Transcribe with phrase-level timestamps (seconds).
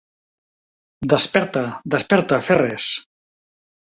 [1.13, 1.63] Desperta!!,
[1.95, 2.87] Desperta Ferres!!